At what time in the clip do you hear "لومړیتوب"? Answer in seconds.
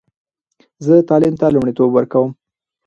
1.55-1.89